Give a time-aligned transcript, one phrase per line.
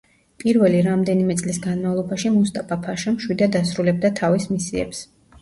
[0.43, 5.05] პირველი რამდენიმე წლის განმავლობაში მუსტაფა-ფაშა მშვიდად ასრულებდა თავის მისიებს.